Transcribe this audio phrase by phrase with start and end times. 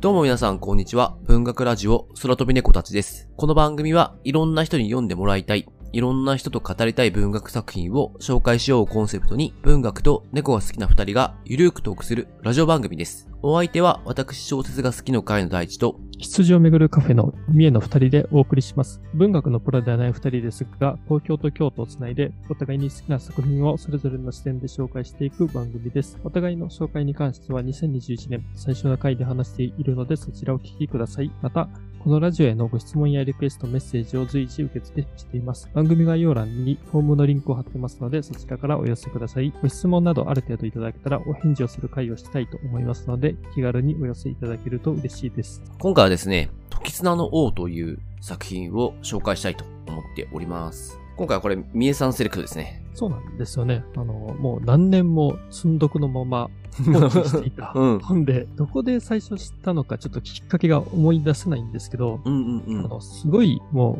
[0.00, 1.14] どうも皆さん、こんにちは。
[1.26, 3.28] 文学ラジオ、空飛び猫たちです。
[3.36, 13.28] この番組はいろんな人に読んでもらいたい、いろんな人と語りたい文学作品を紹介しようコンセプトに、文学と猫が好きな二人がゆるーくトークするラジオ番組です。
[13.42, 19.00] お相手は私小説が好きの会の第一と、羊をめぐるカフェの三重の二人でお送りします。
[19.14, 26.18] 文学のプロではない二人ですが、東京と京都をつないで、お互いに好きな作品をそれぞれの視点で紹介していく番組です。
[26.22, 31.30] お互いの紹介に関しては2021年最初の回で話しているので、そちらをお聞きください。
[31.40, 31.70] また、
[32.02, 35.68] このラジオへのご質問やリクエスト、メッセージを随時受け付けしています。
[35.74, 39.52] 番組概要欄にフォームのリンクを貼ってますので、そちらからお寄せください。
[39.60, 45.62] ご質問などある程度いただけたらお返事をする会をしたいと思いますので、気軽にお寄せいただけると嬉しいです。
[45.78, 50.99] 今回はですね、時綱の王という作品を紹介したいと思っております。
[51.20, 52.82] 今回はこれ、三重さんセレクトですね。
[52.94, 53.84] そうなんですよね。
[53.94, 56.48] あの、もう何年も積んどくのまま
[56.82, 62.84] 放置していた うん本で、どこで最初知ったのかちょっときっかけが思い出せないんですけど、うんうんうん。
[62.86, 63.98] あの、すごいも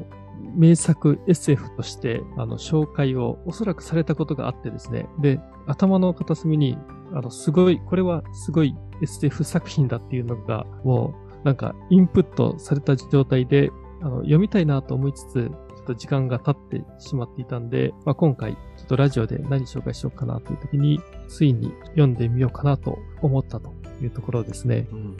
[0.56, 5.06] う名作 SF として、あの、紹介をおそらくされたことがあってですね。
[5.20, 6.78] で、頭の片隅に、
[7.12, 15.50] あの、すごい、これはすごい SF 作品だっていうのが、もう、なんか、インプットされた状態で、あの、読みたいなと思いつつ、
[15.92, 24.86] と時間が経ってしまっていたんで、まあ、今回、ちょっとラジオで何紹介しようかなという時に、ついに読んでみようかなと思ったというところですね。
[24.92, 25.16] うん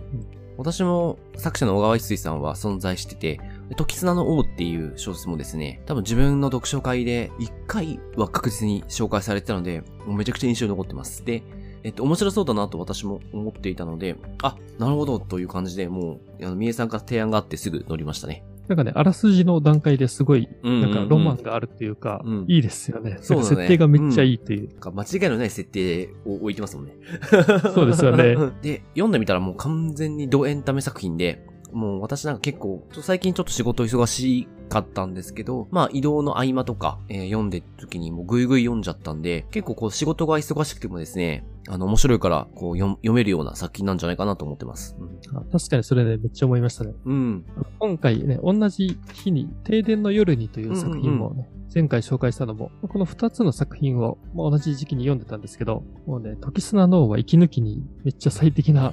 [0.59, 3.41] 私も作者の小川一水さんは存在してて、
[3.77, 11.25] 時綱の王っていう小説もですね、多分自分の読書会で一回は確実に紹介されてたので、もうめちゃくちゃ印象に残ってます。
[11.25, 11.43] で、
[11.83, 18.45] えっと、面白そうだなと私も思っていたので、あ、なるほどという感じで、もう、あの、三重さんから提案があってすぐ乗りましたね。
[18.71, 23.19] なんかね、あらすじの段階ですごい、うんうんうんなんかロマンがあるっていうか、うんいいですよね。
[23.21, 24.69] そうだね設定がめっちゃいいっていう。
[24.69, 26.95] なんか間違いのない設定を置いてますもんね。
[27.75, 28.37] そうですよね。
[28.63, 44.97] で、読んでみたらもう完全にドエンタメ作品で、もう私なんか結構、最近ちょっと仕事忙しかったんですけど、まあ移動の合間とか、えー読んでる時にもうぐいぐい読んじゃったんで、結構こう仕事が忙しくてもですね、あの面白いからこう読読めるような作品なんじゃないかなと思ってます。
[45.35, 46.95] あ確かにそれね、めっちゃ思いましたね。
[47.05, 47.15] うん。
[47.15, 47.45] うん。
[47.79, 58.93] 今回ね、同じ日に、停電の夜にという作品もね、前回紹介したのも、この二つの作品を、まあ、同じ時期に読んでたんですけど、もうね、時砂の王は息抜きにめっちゃ最適な。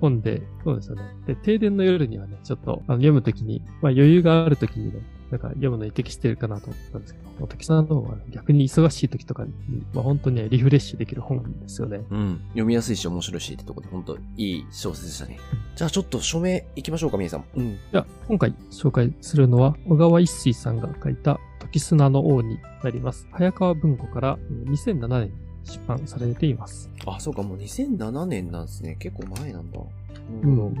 [0.00, 1.02] 本で、そうですよね。
[1.26, 9.52] で、停電の夜にはね、ちょっとあの読むときに、まあ余裕があるときにね、なんか読むのに適してるかなと思ったんですけど、もう時砂の王は、ね、逆に忙しいときとかに、
[9.94, 12.02] まあ本当にね、リフレッシュできる本ですよね。
[12.10, 12.40] うん。
[12.48, 15.38] 読みやすいし面白いしってとこで本当いい小説でしたね。
[15.74, 17.44] じゃあちょっと署名行きましょうか、皆さん。
[17.56, 17.78] うん。
[17.90, 23.26] じゃあ、今回紹介するのは、小川一水さんが書いた時砂の王になります。
[23.32, 25.32] 早川文庫からえー2007年に
[25.64, 26.90] 出版されています。
[27.06, 28.96] あ、そうか、もう2007年なんですね。
[28.98, 29.80] 結構前なんだ。
[29.80, 29.86] う
[30.42, 30.74] うんん。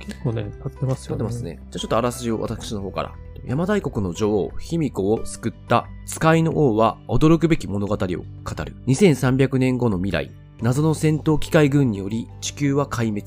[0.00, 1.16] 結構ね、経ってますよね。
[1.16, 1.56] 読んでますね。
[1.56, 3.14] じゃあちょっとあらすじを私の方から。
[3.42, 8.24] 邪馬台国の女王、卑弥呼を救った使いの王は驚くべき物語を語る。
[8.86, 10.30] 2300年後の未来、
[10.60, 13.26] 謎の戦闘機械軍により地球は壊滅。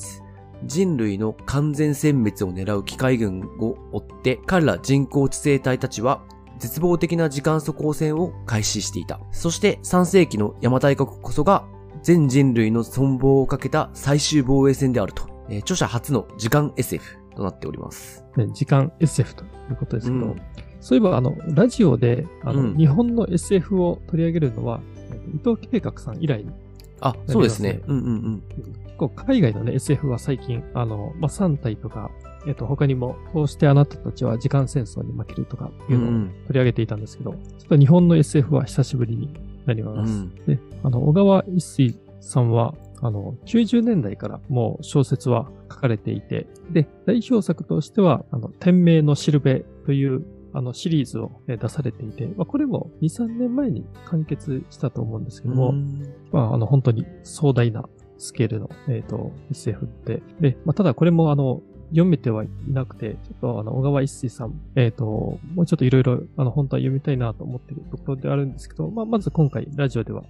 [0.66, 6.22] 人類の完全殲滅を狙う機械軍を追って、彼ら人工知性体たちは
[6.60, 9.20] 絶望的な時間速攻戦を開始していた。
[9.32, 11.66] そして3世紀の邪馬台国こそが
[12.02, 15.24] 全人類の存亡をかけた最終防衛戦であると。
[15.50, 18.24] えー著者初の時間 SF となっております。
[18.38, 20.42] ね、時間 SF ということですけど、うん
[20.80, 24.82] そういえば、あの、ラジオで、あの、うん日本の SF を取り上げるのは、
[25.14, 26.52] えっと伊藤計画さん以来に、
[27.00, 27.82] あ、そうですね。
[27.88, 28.44] うんうんうん。
[28.50, 32.12] 結構海外のね、SF は最近、あの、まあ、3体とか、
[32.48, 36.32] えっと、他にも、こうしてあなたたちは時間戦争に負けるとかいうのをうん。
[36.48, 39.34] 取り上げていたんですけど、ちょっと日本の SF は久しぶりに
[39.66, 40.12] なります。
[40.12, 40.36] うん。
[40.46, 56.04] で、あの、小川一水さんは、あの、90年代からもう小説は書かれていて、で、代表作としては、あの、天命のしるべという、あの、シリーズをえー出されていて、まあ、これも2、3年前に完結したと思うんですけども、うん。
[56.32, 61.62] まあ、あの、本当に壮大なスケールの、えっ、と、SF で、で、まあ、ただこれもあの、
[61.94, 65.06] 読めてはいなくて、ちょっとあの、小川一水さん、えっ、と、
[65.54, 70.24] もうちょっといろいろ、あの、本当は読みたいなと思ってるところであるんですけど、まあ、まず今回、ラジオでは、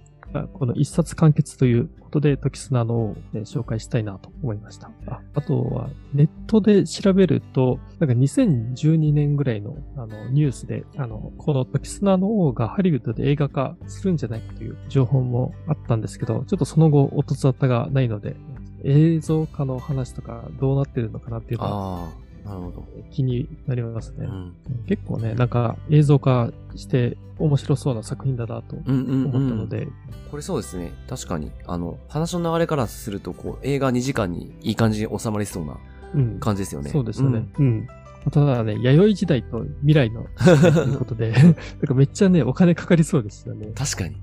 [0.52, 4.90] この一冊完結ということで、時砂のを、え紹介したいなと思いました。
[5.06, 18.36] ああとは、ネットで調べると、なんか2012年ぐらいのあのニュースで、あの、この時砂の王がハリウッドで映画化するんじゃないかという情報もあったんですけど、ちょっとその後、音沙汰がないので、
[18.84, 22.08] 映像化の話とかどうなってるのかなっていうのは
[22.44, 22.84] なるほど。
[23.10, 24.26] 気になりますね。
[24.26, 24.54] うん。
[24.86, 29.34] 結構ね、なんか映像化して面白そうな作品だなとうんうん、うん。
[29.34, 29.88] 思ったので、
[30.30, 30.92] これそうですね。
[31.08, 31.50] 確かに。
[31.66, 35.78] あの、話の流れからすると、こう、映画2時間にいい感じに収まりそうな
[36.14, 36.38] うん。
[36.38, 36.90] 感じですよね。
[36.90, 37.48] そうですよね。
[37.58, 37.88] うん。
[38.30, 41.54] ただね、弥生時代と未来の ということで、なん
[41.86, 43.68] かめっちゃね、お金かかりそうですよね。
[43.74, 44.16] 確かに。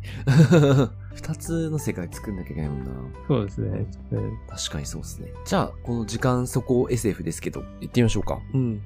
[1.14, 2.92] 二つの世界作んなきゃいけないもんな。
[3.28, 3.86] そうですね。
[4.50, 5.32] 確かにそうですね。
[5.46, 8.40] じゃあ、この時間そこ SF ですけど、行ってみましょうか。
[8.54, 8.82] うん。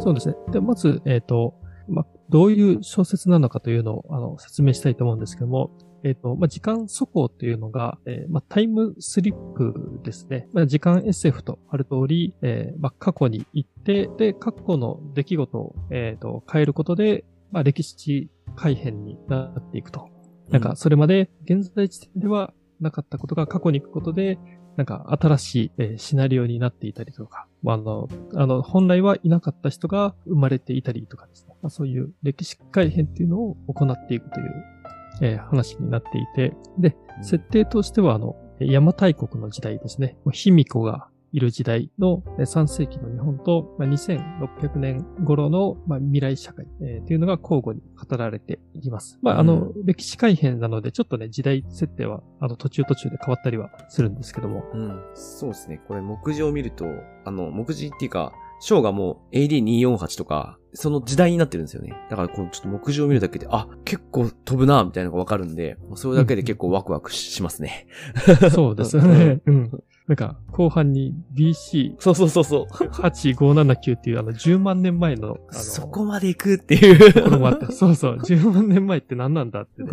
[0.00, 0.34] そうですね。
[0.50, 1.54] で、まず、えっ、と、
[1.88, 5.70] まあ、どういう小説なのかというのを、あの、説明したいと思うんですけども、
[6.04, 10.48] えっ、と、まあ、時間速報というのが、えーまあ、タイムスリップですね。
[10.52, 20.10] まあ、時間 SF とある通り、えーまあ、過去に行って、で、過去の出来事を、えっ、と、変えることで、まあ、歴史改変になっていくと。
[20.50, 24.38] なんか、それまで現在地点ではなかったことが過去に行くことで、
[24.76, 31.54] なんか新しい、えーシナリオになっていたりとか、まあ、あの、あの、本来はいなかった人が生まれていたりとかですね。
[31.62, 34.73] まあ、そういう歴史改変っていうのを行っていくという、
[35.22, 40.16] えー話になっていて、で、うん設定としては、あの、邪馬台国の時代ですね。
[40.32, 49.18] 卑弥呼がいる時代のえー3世紀の日本と、まあ、2600年頃の、まあ、未来社会、えーというのが交互に語られていきます。
[49.22, 54.64] まあ、あの、歴史改変なので、ちょっとね、時代設定は、あの、途中途中で変わったりはするんですけども。
[54.72, 55.00] うん。
[55.14, 55.80] そうですね。
[55.86, 56.84] これ、目次を見ると、
[57.24, 61.94] あの、目次っていうか、章がもう AD248 とか、その時代になってるんですよね。
[62.10, 67.86] だから、このちょっと目次を見るだけで、あ、結構飛ぶな、みたいなのがわかるんで、それだけで結構ワクワクしますね。
[68.52, 69.40] そうですよね。
[69.46, 69.70] うん。
[70.06, 72.74] なんか、後半に BC そうそうそうそう。
[72.74, 77.12] 8579っていうあの10万年前の、あの、そこまで行くっていう。
[77.12, 79.88] ところもあって、そうそう、10万年前って何なんだってね。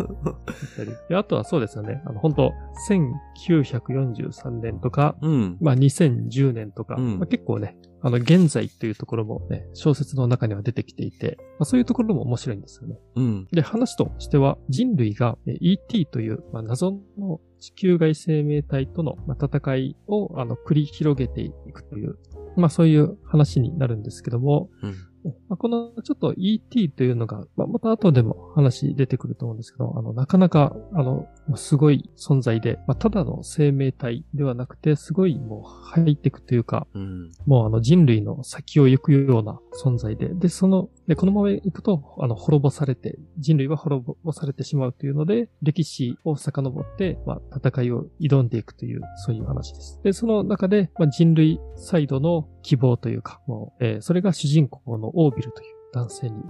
[1.08, 2.52] であとはそうですよね、あの、本当
[2.90, 5.56] 1943年とか、うん。
[5.62, 12.98] まあ2010年とか、うんまあ、結構ね、あの、現在というところもね、小説の中には出てきていて、まあ、そういうところも面白いんですよね。
[13.14, 13.48] うん。
[13.52, 22.18] で、話としては、人類がえ ET という、まあ、謎の地球外生命体との、まあ、戦いをあの繰り広げていくという、
[22.56, 24.94] まあそういう話になるんですけども、うん。
[25.48, 37.32] まあ、このちょっと ET というのが、まあ、また後でも話出てくると思うんですけど、あの、なかなか、あの、すごい存在で、まあ、ただの生命体ではなくて、すごいもうハイテクというか、うん。
[37.46, 50.00] もうあの人類の先を行くような存在で、で、その、で、このまま行くと、あの、滅ぼされて、人類は滅ぼされてしまうというので、歴史を遡って、まあ、戦いを挑んでいくという、そういう話です。
[50.02, 56.42] で、その中で、まあ、人類サイドの希望というか、もう、えーそれが主人公のオービルという男性に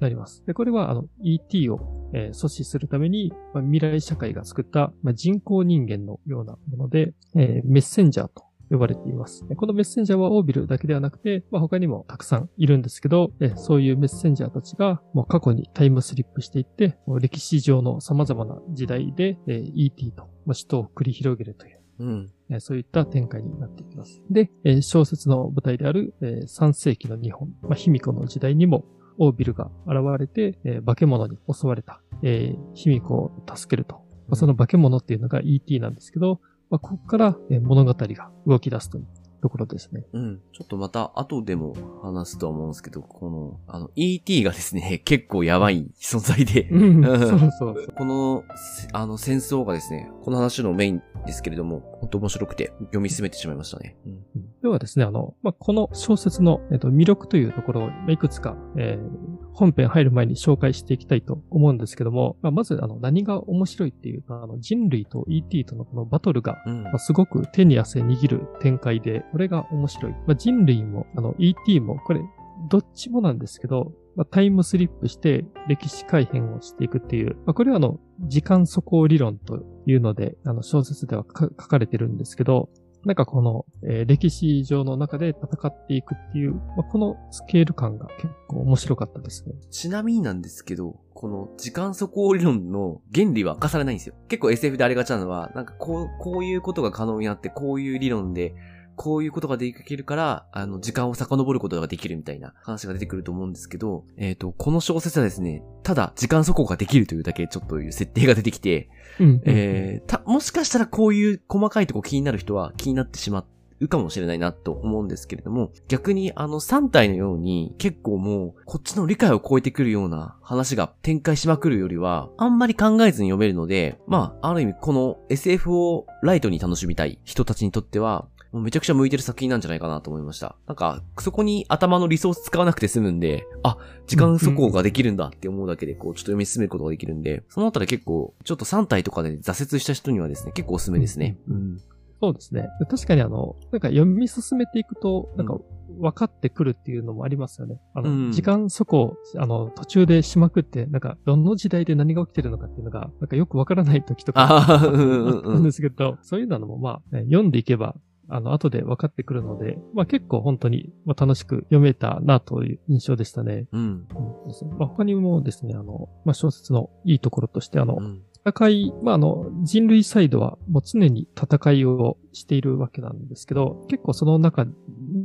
[0.00, 0.44] なります。
[0.44, 9.44] で、これは、あの、ET を、えー阻止するために、まあ、未来社会が作った、まあ、人工人間のようなもので、えーメッセンジャーと呼ばれています。
[9.56, 22.30] このメッセンジャーはオービルだけではなくて、まあ、他にもたくさんいるんですけど、えそういうメッセンジャーたちがもう過去にタイムスリップしていって、歴史上の様々な時代で、えー ET と、まあ、死闘を繰り広げるという、うん。
[22.50, 24.22] えーそういった展開になっていきます。
[24.30, 28.84] で、えー小説の舞台である、えー3世紀の日本、まあ、卑弥呼の時代にも、
[29.18, 33.96] オービルが現れて、えー化け物に襲われた、えー卑弥呼を助けると。
[34.28, 36.40] まあ、その化け物っていうのが ET なんですけど、
[36.70, 39.06] まあ、ここから、えー物語が動き出すという
[39.42, 40.04] ところですね。
[40.12, 40.40] うん。
[40.52, 47.92] ちょっとまた後でも話すとは思うんですけど、この、あの、ET がですね、 結構やばい存在で、うん、 うんそうそう。
[47.96, 53.96] この、せあの、戦争がですね、この話のメインですけれども、本当面白くて読み進めてしまいましたね。
[54.06, 54.22] うん。
[54.62, 70.12] ではですね、あの、まあ、この小説の、えっと魅力というところをまあいくつか、えー本編入る前に紹介していきたいと思うんですけども、まあ、まずあの何が面白いっていうと、あの人類と ET とのこのバトルがうんまあ、すごく手に汗握る展開で、これが面白い。
[70.26, 72.20] まあ、人類も、あの、ET も、これ、
[72.68, 82.68] どっちもなんですけど、まあ、タイムスリップして歴史改変をしていくっていう、まあ、これはあの、時間速行理論というので、あの、小説ではか書かれてるんですけど、
[83.04, 89.54] なんかこの、えー歴史上の中で戦っていくっていう、まあ、このスケール感が結構面白かったですね。
[89.70, 94.14] ちなみになんですけど、この時間速行理論の原理は明かされないんですよ。
[94.28, 98.54] 結構 SF でありがちなのは、なんかこう、こういうことが可能になって、こういう理論で、
[99.00, 109.40] こういうことができるから、あの、時間を遡ることができるみたいな話が出てくると思うんですけど、えっ、と、この小説はですね、ただ時間速行ができるというだけちょっという設定が出てきて、うん。
[109.46, 113.46] えー、た、もしかしたらこういう細かいとこ気になる人は気になってしま
[113.80, 130.56] うかもしれないなと思うんですけれども、逆にあの3体のように結構もうこっちの理解を超えてくるような話が展開しまくるよりは、あんまり考えずに読めるので、まあ、ある意味この SF をライトに楽しみたい人たちにとっては、もうめちゃくちゃ向いてる作品なんじゃないかなと思いました。
[130.66, 133.76] なんか、そこに頭のリソース使わなくて済むんで、あ、
[134.06, 141.36] 時間速攻ができるんだって思うだけで、こう、ちょっと読み進めることができるんで、そのあたり結構、ちょっと3体とかで挫折した人にはですね、結構おすすめですね。
[141.48, 141.78] うん。
[142.20, 142.68] そうですね。
[142.90, 145.56] 確かにあの、なんか読み進めていくと、なんか
[146.00, 147.78] 分かってくるっていうのもありますよね。
[147.94, 155.62] あの、うん時間そこ、あの、途中でしまくって、なんか、どの時代で何が起きてるのかっていうのが、なんかよく分からない時とか、ああ、うんうんあったうんん。
[155.62, 157.96] ですけど、そういうのもまあ、ね読んでいけば、
[158.30, 163.66] あの、後で分かってくるので、まあ結構本当にまあ楽しく読めたなという印象でしたね。
[163.72, 163.80] うん。
[163.80, 174.66] うんまあ、他にもですね、あの、まあ小説のいいところとして、あの、うん戦い、まあ、あの、人類サイドはもう常に戦いをしているわけなんですけど、結構その中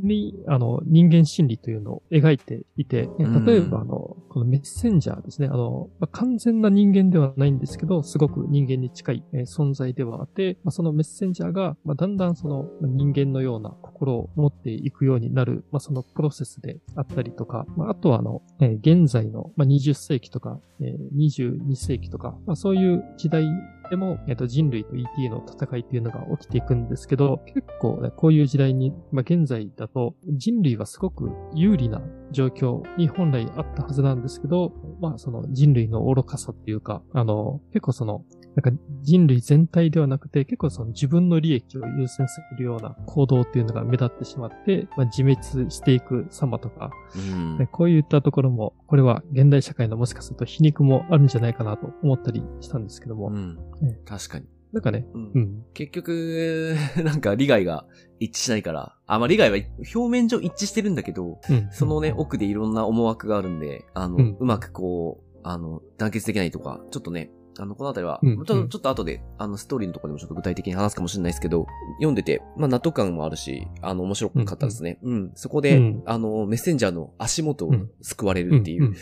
[0.02, 23.46] に、あの、人間心理というのを描いていて、うん例えば、あの、このメッセンジャーですね、あの、まあ完全な人間ではないんですけど、すごく人間に近いえ存在ではあって、まあ、そのメッセンジャーが、まあ、だんだんその人間のような心を持っていくようになる、まあ、そのプロセスであったりとか、まあ、あとはあの、え現在の、まあ、20世紀とか、え22世紀とか、まあ、そういう時代
[23.90, 32.00] でも、えっ、と、人類と ET の戦いっていうのが起きていくんですけど、結構ね、こういう時代に、まあ、現在だと、人類はすごく有利な
[32.32, 38.24] 状況に本来あったはずなんですけど、まあ、その人類の愚かさっていうか、あの、結構その、
[38.56, 47.58] なんか人類全体ではなくて、結構その自分の利益を優先するような行動っていうのが目立ってしまって、まあ、自滅していく様とか、うん。
[47.58, 53.58] ねこういったところも、これは現代社会のもしかすると皮肉もあるんじゃないかなと思ったりしたんですけども、うん。
[53.82, 53.98] え。
[54.06, 54.46] 確かに。
[54.72, 55.32] なんかね、うん。
[55.34, 57.86] うん、結局、 なんか利害が
[58.20, 59.58] 一致しないから、あ、まあ利害は
[59.94, 64.36] 表面上一致してるんだけど、うん、そのね、奥でいろんな思惑があるんで、あの、うん。
[64.40, 71.66] うまくこう、あの、団結できないとか、ちょっとね、あの、このあたりは、うんうんちょっとちょっと後で、あの、ストーリーのところでもちょっと具体的に話すかもしれないですけど、
[71.98, 74.98] 読んでて、まあ、納得感もあるし、あの、面白かったですね。
[75.02, 78.90] うん、そこで、うんあの、メッセンジャーの足元をうん救われるっていう。
[78.90, 78.94] んん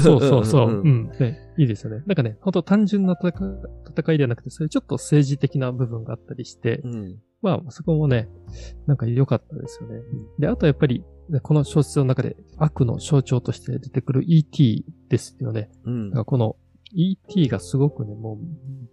[0.00, 0.68] そうそうそう。
[0.68, 1.10] うんうん。
[1.18, 2.02] ね、いいですよね。
[2.06, 3.32] なんかね、本当単純な戦い
[3.96, 7.18] 戦いではなくて、そういうちょっと政治的な部分があったりして、うん。
[7.42, 8.28] まあ、そこもね、
[8.86, 10.00] なんか良かったですよね。
[10.38, 15.70] で、あとやっぱり、ねこの小説の中で悪の象徴として出てくる ET ですよね。
[15.84, 16.56] うんこの
[16.94, 18.38] ET がすごくね、も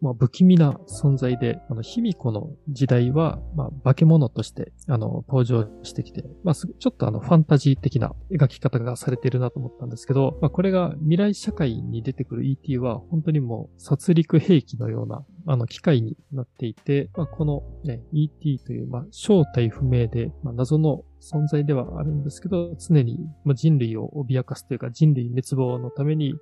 [0.01, 26.33] う、まあ、不気味な存在で、あの、卑弥呼の時代は、まあ、化け物として、あの、登場してきて、まあ、ちょっとあの、ファンタジー的な描き方がされてるなと思ったんですけど、まあ、これが未来社会に出てくる ET は、本当にもう、殺戮兵器のような、あの、機械になっていて、まあ、この、ね、ET という、まあ、正体不明で、まあ、謎の存在ではあるんですけど、常にまあ人類を脅かすというか、人類滅亡のために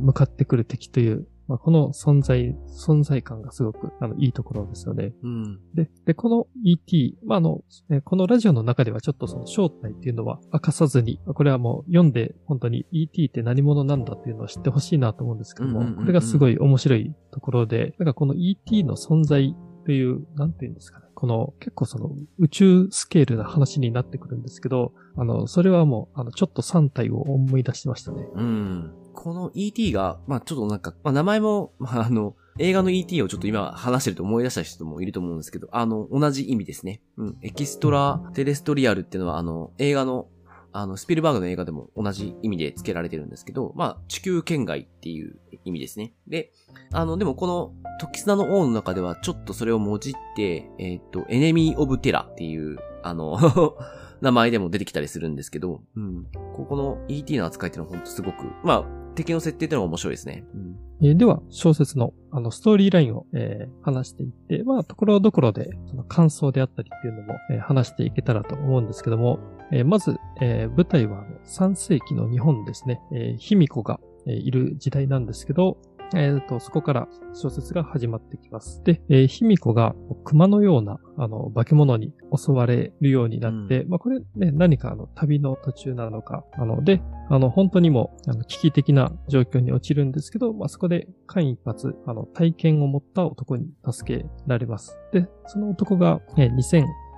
[0.00, 5.12] 向かってくる敵という、まあ、この存在、存在感がすごくあのいいところですよね。
[5.22, 5.60] うん。
[5.74, 19.54] で、で、この ET、まあ、あの、えこのラジオの中ではちょっとその正体っていうのは明かさずに、これはもう読んで本当に ET って何者なんだっていうのを知ってほしいなと思うんですけども、うんうんうんうんこれがすごい面白いところで、なんかこの ET の存在
[19.84, 21.05] という、なんていうんですかね。
[21.16, 28.28] この結構その宇宙スケールな話になってくるんですけど、あの、それはもう、あの、ちょっと3体を思い出しましたね。
[28.34, 28.92] うん。
[29.14, 37.00] この ET が、まあちょっとなんか、まあ名前も、まああの、映画の ET をちょっと今話してると思い出した人もいると思うんですけど、あの、同じ意味ですね。
[37.16, 37.38] うん。
[37.40, 40.28] エキストラテレストリアルっていうのは、あの、映画の、
[40.78, 46.12] あの、スピルバーグの映画でも同じ意味で付けられてるんですけど、まあ、地球圏外っていう意味ですね。
[46.28, 46.52] で、
[46.92, 53.38] あの、でもこの、時砂の王の中ではちょっとそれをもじって、えっ、と、エネミー・オブ・テラっていう、あの、
[54.20, 56.26] 名前でも出てきたりするんですけど、うん。
[56.52, 60.44] ここの ET の扱いっていうのはほんとすごく、まあ、敵の設定っていうのが面白いですね。
[60.54, 61.10] うん。
[61.10, 69.38] えでは、小説の、あの、ストーリーラインを、えー話していって、まあ、ところどころで、その感想であったりっていうのも、えー話していけたらと思うんですけども、
[69.72, 75.78] えーまず、えー舞台はあの3世紀の日本ですね、えー卑弥呼が、えいる時代なんですけど、
[76.14, 78.82] えーと、そこから小説が始まってきます。
[78.84, 79.94] で、えー卑弥呼が
[80.24, 94.96] 熊のような、あの、化け物に襲われるようになって、まあ、これね、何かあの、旅の途中なのか、あの、で、あの、本当にもう、あの、危機的な状況に陥るんですけど、まあ、そこで間一髪、あの、体験を持った男に助けられます。
[95.12, 96.54] で、その男が、えー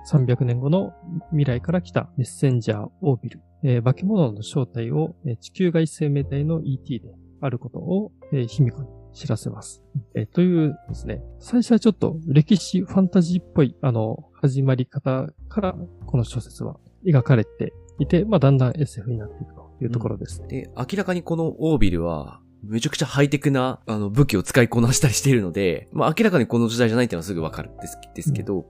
[0.07, 0.93] 2300年後の
[1.31, 7.09] 未来から来たメッセンジャーオービル、えー化け物の正体を、えー地球外生命体の ET で
[7.41, 9.83] あることを、えー、卑弥呼に知らせます。
[10.15, 20.47] えーというですね、最初はちょっと歴史ファンタジーっぽい、あの、始まり方から、この小説は描かれていて、まあ、だんだん SF になっていくというところですね。
[20.47, 28.65] で、明らかにこのオービルは、めちゃくちゃハイテクな、あの、武器を使いこなしたりしているので、まあ明らかにこの時代じゃないっていうのはすぐわかるんですですけど、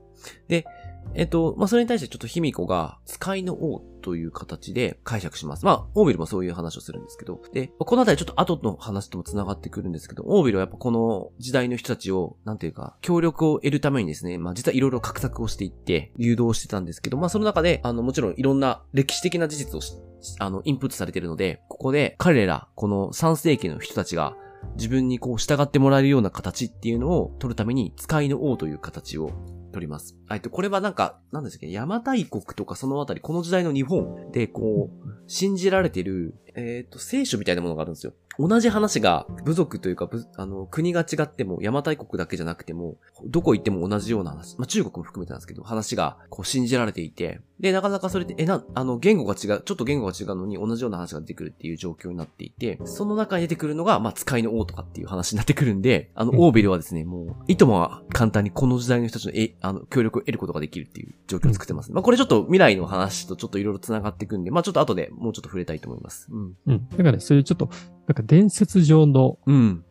[0.48, 0.64] で、
[1.14, 5.64] えっと、まあ、それに対してちょっと卑弥呼が、使いの王という形で解釈します。
[5.64, 19.80] まあ、オービルもそういう話をするんですけど、で、このあたりちょっと後の話とも繋がってくるんですけど、オービルはやっぱこの時代の人たちを、なんていうか、協力を得るためにですね、まあ、実はいろいろ画策をしていって、誘導してたんですけど、まあ、その中で、あの、もちろんいろんな歴史的な事実を
[20.38, 24.36] あの、インプットされているので、ここで彼ら、この3世紀の人たちが、
[24.76, 29.30] 自分にこう従ってもらえるような形っていうのを取るために、使いの王という形を
[29.70, 30.16] 取ります。
[30.30, 38.12] えっと、これはなんか、なんですかね、邪馬台国とかそのあたり、この時代の日本で、こう、信じられてる、えっ、ー、と、聖書みたいなものがあるんですよ。
[38.38, 61.92] 同じ話が、部族というか、あの、国が違っても、邪馬台国だけじゃなくても、どこ行っても同じような話、まあ、中国も含めてなんですけど、話が、こう、信じられていて、で、なかなかそれって、え、な、あの、言語が違う、ちょっと言語が違うのに同じような話が出てくるっていう状況になっていて、その中に出てくるのが、まあ、使いの王とかっていう話になってくるんで、あの、オーベルはですね、もう、いともは簡単にこの時代の人たちの、え、あの、協力を得ることができるっていう状況を作ってます。
[61.92, 66.28] まあ、これちょっと未来の話とちょっといろいろ繋がっていくんで、まあ、ちょっと後でもうちょっと触れたいと思います。
[66.30, 66.49] うん。
[66.66, 66.88] うん。
[66.88, 67.68] だからね、そういうちょっと、
[68.06, 69.38] なんか伝説上の、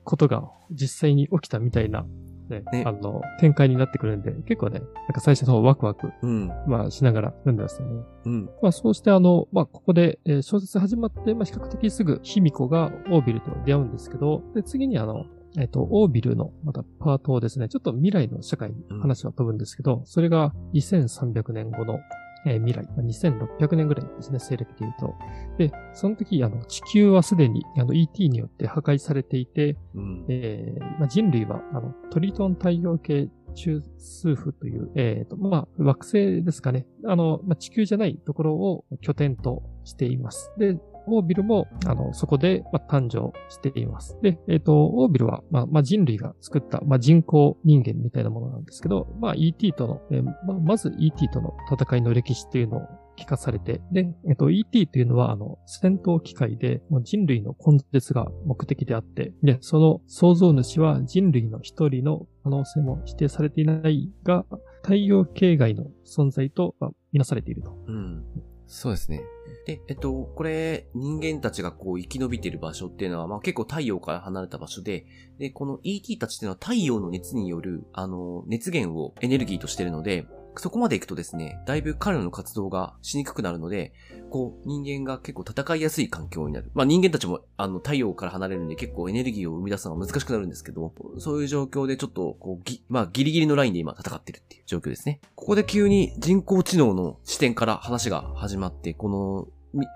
[0.03, 2.05] ことが実際に起きたみたいな、
[2.49, 7.89] ね、ねあの、展開になってくるんで、結構ね、なんか最初の方ワクワク、うん、まあしながら読んでましたね。
[8.25, 8.49] うん。
[8.61, 15.25] まあそうしてあの、まあここで、えー、小説始まって、まあ比較的すぐ卑弥呼がオービルと出会うんですけど、で、次にあの、
[15.57, 21.99] えっ、と、オービルのまたパートをですね、ちょっと未来の社会に話は飛ぶんですけど、うん、それが2300年後の
[22.45, 25.15] えー、未来、2600年ぐらいですね、西暦で言うと。
[25.57, 36.85] で、その時、あの、地球はすでに、あの、ET によって破壊されていて、うん、えー、まあ、人類は、あの、トリトン太陽系中数符という、えっ、ー、と、まあ、惑星ですかね。
[37.05, 40.51] あの、まあ、地球じゃないところを拠点としています。
[40.57, 40.77] で、
[41.11, 44.17] オービルも、あの、そこで、まあ、誕生しています。
[44.21, 52.81] で、えっ、ー、と、オービルは、まあ、まあ、人類が作った、まあ、人工人間みたいなものなんですけど、まあ、ET との、えー、まあ、まず ET との戦いの歴史っていうのを
[53.17, 64.45] 聞かされて、で、えっと、ET というのは、あの、戦闘機械で、もう人類の根絶が目的であって、で、その創造主は人類の一人の可能性も否定されていないが、
[64.81, 67.77] 太陽系外の存在と、まあ、見なされていると。
[67.87, 68.23] うん。
[68.69, 69.23] そうですね。
[69.65, 75.07] で、えっと、これ、人間たちがこう生き延びてる場所っていうのは、まあ結構太陽から離れた場所で、
[75.39, 83.93] で、この ET たちっていうのは太陽の熱による、あの、熱源をエネルギーとしてるので、そこまで行くとですね、だいぶ彼らの活動がしにくくなるので、
[84.29, 86.71] こう、人間が結構戦いやすい環境になる。
[86.73, 95.21] まあ人間たちも、あの、太陽から離れるんで結構エネルギーを生み出すのが難しくなるんですけど、そういう状況でちょっと、こう、ぎ、まあギリギリのラインで今戦ってるっていう状況ですね。
[95.35, 99.47] ここで急に人工知能の視点から話が始まって、この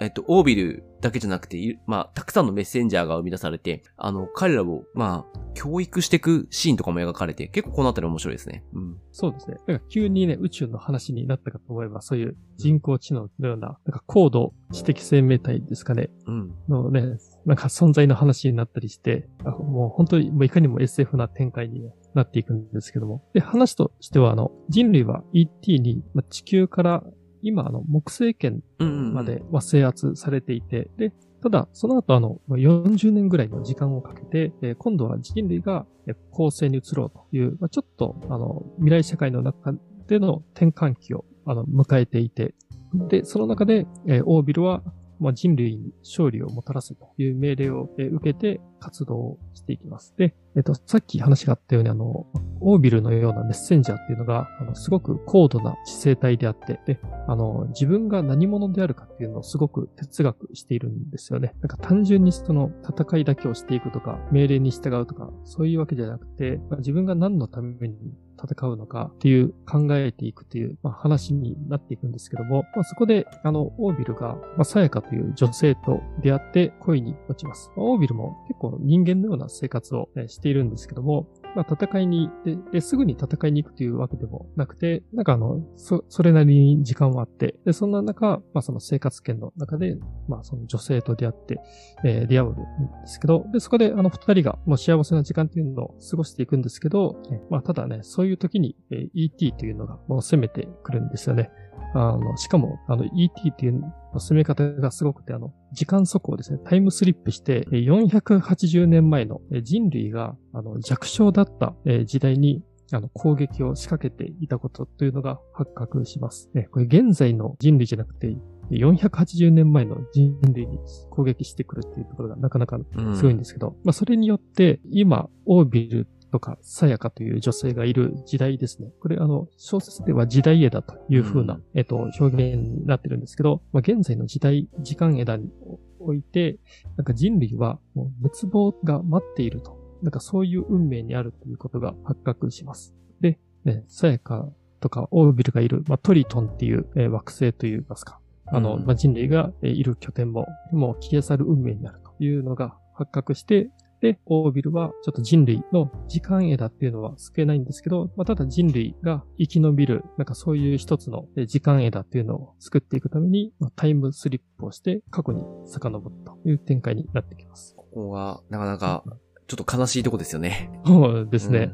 [0.01, 8.63] えっと、オービルだけじゃなくて、まあ、たくさんのメッセンジャーが生み出されて、あの、彼らを、まあ、教育していくシーンとかも描かれて、結構このあたり面白いですね。
[8.73, 8.97] うん。
[9.11, 9.55] そうですね。
[9.55, 16.09] だから急にね、宇宙の話になったかと思えば、そういう人工知能のような、なんか高度知的生命体ですかね。
[16.27, 16.51] うん。
[16.69, 23.23] のね、なんか存在の話になったりして、もう本当に、もういかにも SF な展開に、なっていくんですけども。
[23.33, 27.03] で、話としては、あの、人類は ET に、まあ、地球から
[27.43, 31.11] 今、あの、木星圏までは制圧されていて、で、
[31.43, 35.85] ただ、その後、あの、40年ぐらいの時間をかけて、え今度は人類が
[36.31, 39.73] 恒星に移ろうという、まあ、ちょっと、あの、未来社会の中
[40.07, 42.55] での転換期を、あの、迎えていて、
[42.93, 44.81] で、その中で、えー、オービルは、
[45.23, 50.13] まあ、人類に勝利をもたらすという命令を、受けて活動をしていきます。
[50.17, 52.27] で、えっと、さっき話があったように、あの、
[52.59, 61.55] オービルのようなメッセンジャーっていうのが、あの、すごく高度な知性体であって、で、あの、自分が何者であるかっていうのをすごく哲学しているんですよね。
[61.61, 67.95] なんか単純にその戦いだけをしていくとか、命令に従うとか、そういうわけじゃなくて、まあ、自分が何のために
[68.43, 77.71] 戦うのかっていう考えていくっていう、まあ、話になっていくんですけども、まあ、そこで、あの、オービルが、まあ、さやかという女性と出会って恋に落ちます。
[77.75, 91.59] まあ、オービルも結構人間のような生活を、ね、しているんですけども、まあ、戦いにでで、すぐに戦いに行くというわけでもなくて、なんかあの、そ、それなりに時間はあって、で、そんな中、まあ、その生活圏の中で、まあ、その女性と出会って、
[92.05, 92.61] えー、出会うんで
[93.05, 101.51] すけど、で、そこであの二人がもう幸せな時間っていうのを過ごしていくんですけど、まあ、ただね、そういう時に、えー、ET というのがもう攻めてくるんですよね。
[101.93, 103.83] あの、しかも、あの、ET っていう
[104.17, 116.49] 進め方がすごくて、あの、時間速報ですね、タイムスリップして、480年前の人類が、あの、弱小だった時代に、あの、攻撃を仕掛けていたことというのが発覚します。
[116.53, 118.35] ね、これ現在の人類じゃなくて、
[118.71, 122.79] 480年前の人類に攻撃してくるっていうところがなかなか
[123.15, 128.91] すごいんですけど、うん、まあそれによって今、オービルとかさやかという女性がいる時代ですね。
[128.99, 135.51] これあの、小説では時代枝という風な、うんえっと、表現になってるんですけど、まあ、現在の時代、時間枝に
[135.99, 136.57] おいて、
[136.97, 139.77] なんか人類はもう滅亡が待っていると。
[140.01, 142.95] なんかそういう運命にあるということが発覚します。
[143.21, 153.69] で、ね、さやかとかオービルがいる、まあ、トリトンっていう、えー惑星といいますか、あの、うんまあ、人類がえーいる拠点も、もう消え去る運命になるというのが発覚して、
[154.03, 167.75] で、オービルはちょっと人類の時間枝っていうのは救えないんですけど、まあ、ただ人類が生き延びる、なんかそういう一つのえー時間枝っていうのを作っていくために、まあタイムスリップをして過去に遡ったという展開になってきます。
[167.77, 169.05] ここが、なかなか、
[169.47, 170.69] ちょっと悲しいとこですよね。
[170.85, 171.59] そうですね。
[171.59, 171.73] うん。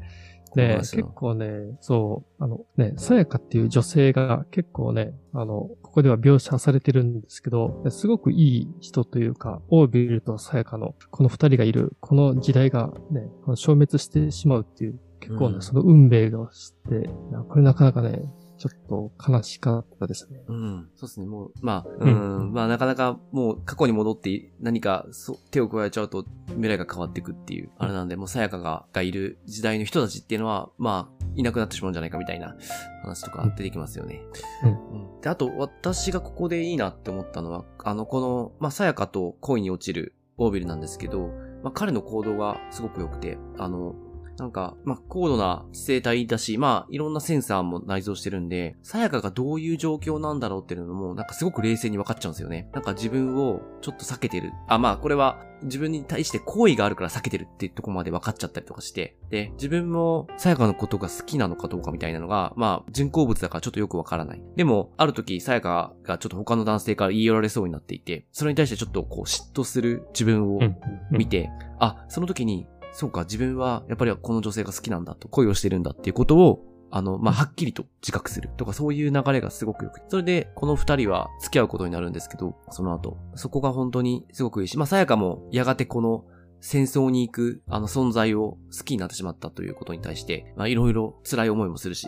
[0.56, 15.62] ねこの話の結構ね、そう、あのね、さやかっていう女性が結構ね、あの、ここでは描写されてるんですけど、すごくいい人というか、オービルとさやかのこの二人がいる、この時代がね、消滅してしまうっていう、結構ね、うん。
[15.62, 17.10] その運命を知って、
[17.50, 18.24] これなかなかね、
[18.60, 20.42] ちょっと悲しかったですね。
[20.48, 20.90] うん。
[20.96, 21.26] そうですね。
[21.26, 32.58] もう、まあ、う、うんんまあ、なかなかもう過去に戻って何かそ手を加えちゃうと未来が変わっていくっていう、あれなんで、もうさやかががいる時代の人たちっていうのは、まあ、いなくなってしまうんじゃないかみたいな
[33.02, 34.22] 話とか出てきますよね。
[34.64, 41.28] うんで、あと、私がここでいいなって思ったのは、あの、この、まあ、さやかと恋に落ちるオービルなんですけど、
[41.62, 43.96] まあ、彼の行動がすごく良くて、あの、
[44.40, 52.70] なんか、まあ、高度な知性体だし、まあ、いろんなセンサーも内蔵してるんで、さやかがどういう状況なんだろうっていうのも、なんかすごく冷静に分かっちゃうんですよね。
[52.74, 54.52] なんか自分をちょっと避けてる。
[54.68, 64.44] あ、まあ、これは自分に対して好意があるから避けてるっていうところまで分かっちゃったりとかして、で、自分もさやかのことが好きなのかどうかみたいなのが、まあ、人工物だからちょっとよくわからない。
[64.56, 70.78] でも、ある時、さやかがちょっと他の男性から言い寄られそうになっていて、それに対してちょっとこう嫉妬する自分をうん
[71.12, 71.50] 見て、
[71.80, 80.06] あ、その時に、そうか、自分はやっぱりこの女性が好きなんだと、恋をしてるんだっていうことを、あの、まあ、はっきりと自覚するとか、そういう流れがすごく良くて。
[80.10, 83.18] それで、この二人は付き合うことになるんですけど、その後。
[83.36, 86.26] そこが本当にすごくいいし、まあ、さやかもやがてこの
[86.62, 92.08] 戦争に行く、あの存在を好きになってしまったということに対して、まあ、いろいろ辛い思いもするし。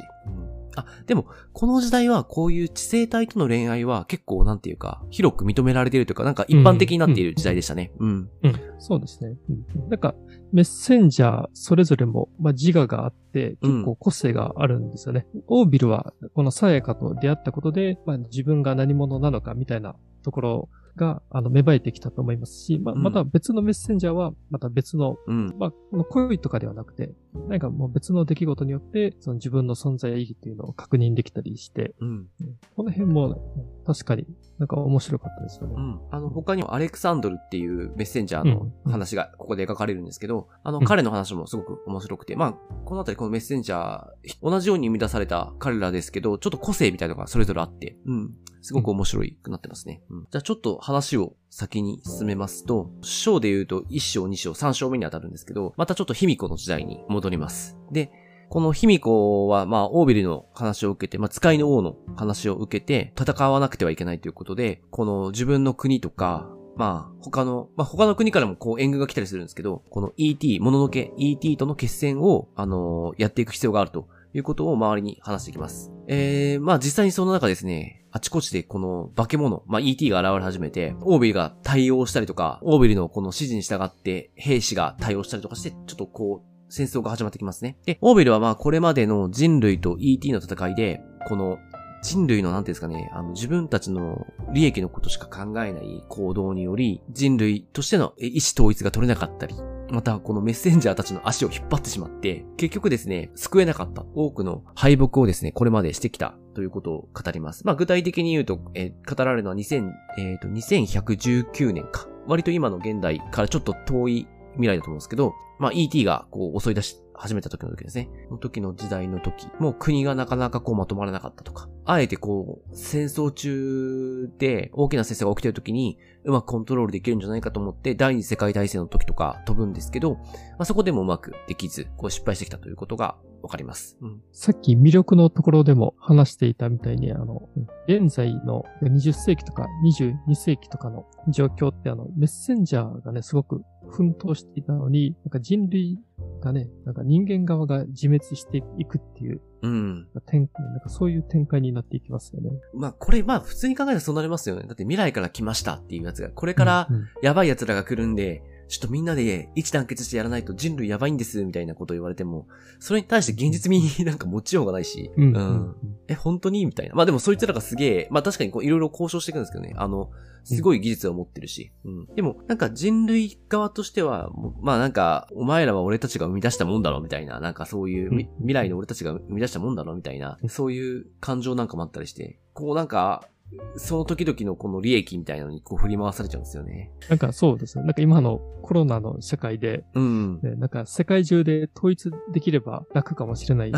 [0.75, 7.91] うんあ、でも、この時代はこういう知性体との恋愛は結構なんていうか、広く認められているというか、なんか一般的になっている時代でしたね。
[7.99, 8.29] うん。
[8.43, 9.35] うん、そうですね。
[9.49, 10.15] うん、なんか、
[10.53, 15.27] メッセンジャーそれぞれも、まあ、自我があって、結構個性があるんですよね。
[15.47, 25.55] オービルは、このさやかと出会ったことで、まあ、自分が何者なのかみたいなところが、あの、芽生えてきたと思いますし、ままた別のメッセンジャーは、また別の、うん。
[25.57, 27.13] まあ、この恋とかではなくて、
[27.47, 32.09] 何かもう別の出来事によって、その自分の存在や意義っていうのを確認できたりして、うん。
[32.09, 32.27] うん
[32.75, 34.25] この辺も、うん確かに
[34.61, 35.79] なんか面白かったですよねう。
[35.79, 35.99] ん。
[36.11, 42.53] あの、他にもアレクサンドルっていうメッセンジャーの話がここで描かれるんですけど、あの、うん彼の話もすごく面白くて、まあ、
[42.85, 48.35] このあたりこのメッセンジャー、同じように生み出された彼らですけど、ちょっと個性みたいなのがそれぞれあって、うん。
[48.61, 50.03] すごく面白いくなってますね。
[50.11, 50.27] うん。
[50.29, 57.77] じゃあちょっと話を先に進めますと、章で言うと1章、2章、3章目に当たるんですけど、またちょっと卑弥呼の時代に戻ります。
[57.91, 58.11] で、
[58.51, 75.93] この卑弥呼は、まあ、オービルの話を受けて、まあ、使いの王の話を受けて、戦わなくてはいけないということで、この自分の国とか、まあ、他の、まあ、他の国からもこう援軍が来たりするんですけど、この ET、もののけ ET との決戦を、あのーやっていく必要があるということを周りに話していきます。
[76.09, 87.77] えー、まあ実際にその中ですね、あちこちでこの化け物、まあ ET が現れ始めて、オービルが対応したりとか、オービルのこの指示に従って兵士が対応したりとかして、ちょっとこう、戦争が始まってきますね。
[87.85, 91.59] で、オーベルはまあこれまでの人類と ET の戦いで、この
[92.01, 99.55] 人類のなんていうんですかね、あの自分たちの利益のことしか考えない行動により、人類としてのえ意思統一が取れなかったり、
[99.91, 107.65] またこのメッセンジャーたちの足を引っ張ってしまって、結局ですね、救えなかった多くの敗北をですね、これまでしてきたということを語ります。
[107.65, 112.07] まあ具体的に言うと、えー語られるのは2000、えっ、と、2119年か。
[112.27, 118.09] 割と今の現代からちょっと遠い未来だと思うんですけど、まあ ET がこう襲い出し始めた時の時ですね。
[118.31, 130.23] の時の時代の時、もう国がなかなかこうまとまらなかったとか、あえてこう戦争中で大きな戦争が起きてる時にうまくコントロールできるんじゃないかと思って第二次世界大戦の時とか飛ぶんですけど、ま
[130.59, 133.97] あそこでもうまくできず、こう失敗してきたということがわかります。
[134.01, 134.21] うん。
[134.31, 137.49] さっき魅力のところでも話していたみたいに、あの、
[137.87, 145.99] 現在の20世紀とか22世紀とかの状況ってあの、メッセンジャーがね、すごく奮闘していたのに、なんか人類
[146.41, 150.07] がね、なんか人間側が自滅していくっていう、うん。
[150.25, 152.51] 展なんかそういう展開になっていきますよね。
[152.73, 154.63] まあこれまあ普通に考えたらそうなりますよね。
[154.63, 156.89] だって未来から来ましたっていうやつが、これから
[157.21, 162.47] やばい奴らが来るんで、ちょっとみんなで一致団結してやらないと人類やばいんです、みたいなことを言われても、
[162.79, 165.35] それに対して現実味に なんか持ちようがないし、うん。
[165.35, 165.75] うん
[166.07, 166.95] え、本当にみたいな。
[166.95, 169.73] まあでもそいつらがすげえ、まあ確かにこういろいろ交渉していくんですけどね。
[169.75, 170.09] あの、
[170.45, 171.73] すごい技術を持ってるし。
[171.83, 172.05] うん。
[172.15, 174.31] でも、なんか人類側としては、
[174.61, 177.41] まあなんか、お前らは俺たちが生み出したもんだろ、みたいな。
[177.41, 180.39] なんかそういう、未来の俺たちが生み出したもんだろ、みたいな。
[180.47, 183.27] そういう感情なんかもあったりして、こうなんか、
[183.75, 186.91] その時々のこの利益みたいなのにこう振り回されちゃうんですよね。
[187.09, 187.83] なんかそうですね。
[187.83, 190.39] なんか今のコロナの社会で、うん。
[190.41, 193.71] ね、なんか世界中で統一できれば楽かもしれない。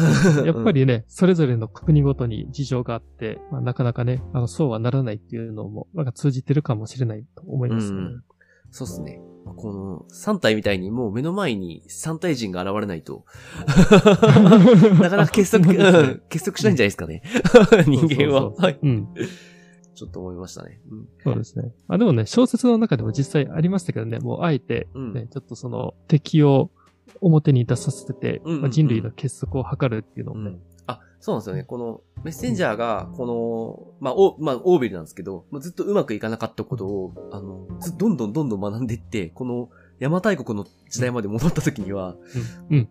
[0.45, 7.97] やっぱりね、それぞれの国ごとに事情があって、まあ、なかなかね、あの、そうはならないっていうのも、なんか通じてるかもしれないと思いますね。
[7.97, 8.23] うん
[8.73, 9.21] そうっすね。
[9.55, 13.23] この3体みたいにもう目の前に3体人が現れないと、
[14.99, 17.21] なかなか結束、うん結束しないんじゃないですかね。
[17.85, 18.41] 人間は。
[18.41, 18.79] そうそうそうはい。
[18.81, 19.07] うん。
[19.95, 20.79] ちょっと思いましたね。
[20.89, 21.71] うんそうですね。
[21.87, 26.71] あ、でもね、小説の中でも実際ありましたけどね、もうあえて、うんね、ちょっとその敵を
[27.21, 31.63] 表に出させて、うんうんうんまあ、人類の結束を図るっていうのもね、うんあ、そうなんですよね。
[31.63, 42.15] このメッセンジャーが、この、まあ、お、まあ、オーベルなんですけど、まあずっとうまくいかなかったことを、あの、ずどんどんどんどん学んでいって、この邪馬台国の時代まで戻った時には、
[42.69, 42.89] うん。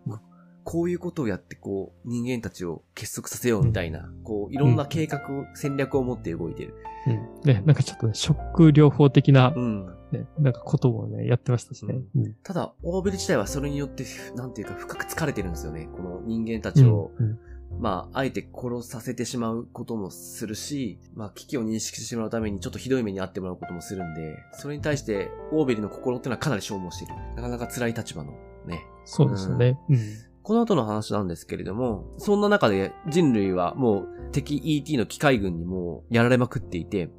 [0.63, 5.21] こういうことをやって、こう、人間たちを結束させようみたいな、こう、いろんな計画、
[5.55, 6.75] 戦略を持って動いてる。
[7.07, 7.53] うん。
[7.53, 9.85] ね、なんかちょっとね、ショック療法的な、うん。
[10.11, 11.95] ね、なんかこともね、やってましたしね。
[12.15, 12.33] うん。
[12.43, 15.89] ただ、オーベル自体はそれによって、なんていうか、深く疲れてるんですよね。
[15.91, 17.39] この人間たちを、うん
[17.79, 27.13] まあ、あえて殺させてしまうこともするし、まあ、危機を認識してもらうためにちょっとひどい目に遭ってもらうこともするんで、それに対して、オーベルの心っていうのはかなり消耗している。
[27.35, 28.33] なかなか辛い立場の
[28.65, 28.85] ね。
[29.05, 29.79] そうですよね。
[29.89, 29.97] うん。
[30.43, 37.09] この後の話なんですけれども、そんな中で人類はもう敵 ET の機械軍にもうやられまくっていて、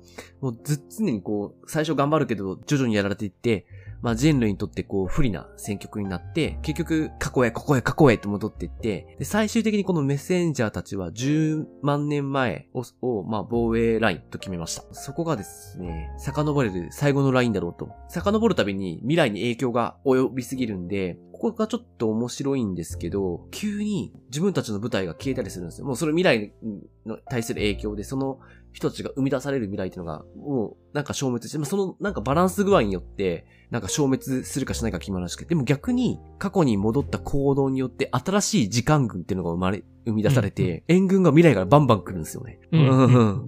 [0.43, 3.67] もうず常にこう、最初頑張るけど徐々にやられていって、
[4.05, 14.83] まあ人類にとってこう不利な戦局になって、結局過去へここへ過去へって戻っていって、で、最終的にこのメッセンジャーたちは10万年前を、をまあ防衛ラインと決めました。
[14.93, 17.88] そこがですね、遡れる最後のラインだろうと。
[18.11, 25.87] 遡るたびに未来に影響が及びすぎるんで、ここがちょっと面白いんですけど、急に自分たちの舞台が消えたりするんですよ。
[25.87, 26.83] もうそれ未来に
[27.31, 28.38] 対する影響で、その
[28.75, 42.59] 人たちが生み出される未来っていうのが、もうなんか消滅して、まあ、そのなんかバランス具合によって、なんか消滅するかしないか決まるらしくて、でも逆に過去に戻った行動によって新しい時間群っていうのが生まれ、生み出されて、援軍が未来からバンバン来るんですよね。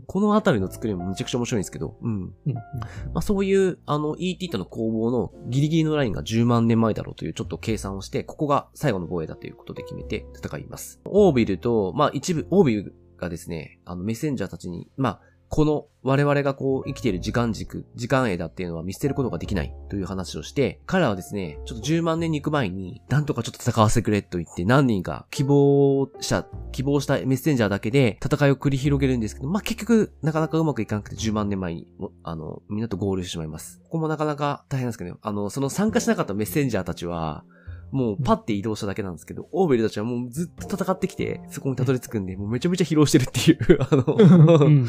[0.06, 2.32] このあたりの作りもめちゃくちゃ面白いんですけど、うん。
[2.46, 2.54] うん。
[2.54, 2.62] ま
[3.16, 11.00] あ、そういう、あの、ET との攻防のギリギリのラインが10万年前だろうというちょっと計算をして、ここが最後の防衛だということで決めて戦います。
[11.04, 31.86] オービルと、まあ一部、オービルがですね、あの、メッセンジャーたちに、まあ、この我々がこう生きている時間軸、時間栄だっていうのは見捨てることができないという話をして、彼らはですね、ちょっと10万年に行く前に、なんとかちょっと戦わせてくれと言って何人か希望者、希望したメッセンジャーだけで戦いを繰り広げるんですけど、まあ、結局なかなかうまくいかなくて10万年前に、
[32.24, 33.80] あの、みんなと合流してしまいます。
[33.84, 37.44] ここもなかなか大変なんですけど、あの、その参加しなかったメッセンジャーたちは、
[37.90, 44.86] もうパッて移動しただけなんですけど、オーベルたちはもうずっと戦ってきて、そこにたどり着くんで、もうめちゃめちゃ疲労してるっていう、 あうんの、うん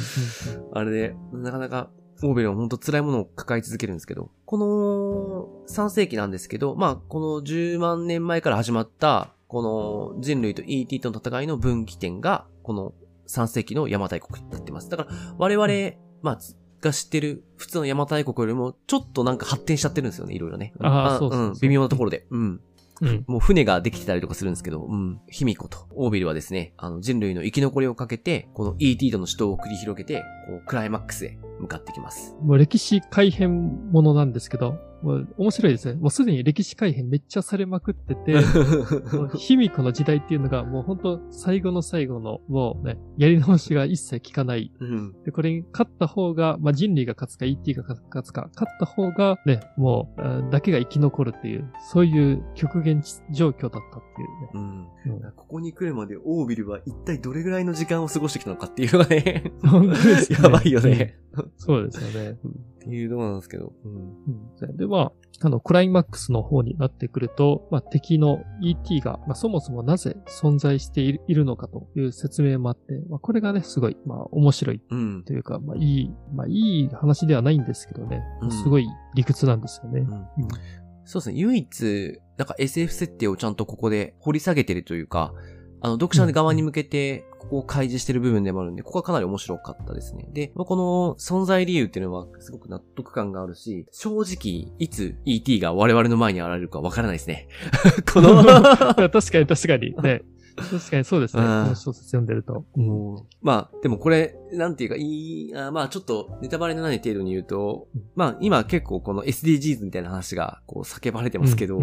[0.73, 1.89] あれで、なかなか、
[2.23, 12.93] オーベルは本当辛いものを抱え続けるんですけど、この3世紀なんですけど、まあ、この10万年前から始まった、この人類と ET との戦いの分岐点が、この
[13.27, 14.89] 3世紀の邪馬台国になってます。
[14.89, 16.39] だから、我々、まあ、
[16.81, 20.73] が知ってる普通の邪馬台国よりも、ちょっとなんか発展しちゃってるんですよね、いろいろね。
[20.79, 22.25] あーそうそうそううん、微妙なところで。
[22.29, 22.62] うん。
[23.01, 23.23] うん。
[23.27, 25.19] もう船ができてたりとかするんですけど、うん。
[25.27, 32.36] 卑弥呼とオービルはですね、あの人類の生き残りをかけて、この ET との死闘を繰り広げて、こう、クライマックスへ向かってきます。
[32.41, 35.99] もう歴史改変ものなんですけど、もう面白いですね。
[35.99, 38.36] もうすでに歴史改変めっちゃされまくってて、
[39.38, 44.71] 卑弥呼の時代っていうのがもう本当最後の最後のもうね、やり直しが一切効かない。
[44.79, 45.13] うん。
[45.23, 54.49] で、これに勝った方が、まあ、人類が勝つか ET が勝つか、勝った方がね、もう、あーだけが生き残るっていう、そういう極限状況だったっていうね。
[54.53, 54.62] うん。
[54.62, 54.88] うん
[55.36, 59.53] ここに来るまでオービルは一体どれぐらいの時間を過ごしてきたのかっていうのがね、 ね
[60.29, 61.17] やばいよね。
[61.57, 62.38] そうですよね。
[62.89, 63.73] ていうのなんですけど。
[63.86, 63.91] うん。
[63.91, 75.23] うんで、まあ、あの、クライマックスの方になってくると、まあ、敵の ET が、まあ、そもそもなぜ存在しているのかという説明もあって、まあ、これがね、すごい、まあ、面白いうん。
[75.26, 80.02] というか、まあ、いい、まあ、いい話ではないんですけどね、うんすごい理屈なんですよね。
[80.02, 80.08] うん
[81.10, 81.36] そうですね。
[81.38, 85.34] 唯一、なんか SF 設定をちゃんとここで掘り下げてるというか、
[85.81, 90.27] あの、読者側に向けて、ここを開示してる部分でもあるんで、ここはかなり面白かったですね。
[90.33, 97.47] で、この存在理由っていうのはすごく納得感があるし、正直、いつ ET が我々の前に現れるかわからないですね。
[98.11, 99.95] この確かに確かに。
[100.01, 100.23] ね。
[100.57, 101.43] 確かにそうですね。
[101.43, 102.65] この小説読んでると。
[102.75, 105.01] うん、まあ、でもこれ、なんていうか、い
[105.49, 111.79] い、あまあちょっとネタバレのない程度に言うと、まあ今結構この SDGs みたいな話がこう叫ばれてますけど、